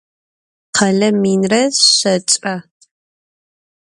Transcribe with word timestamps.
Khele 0.75 1.09
minre 1.21 1.61
şeç're. 1.97 2.55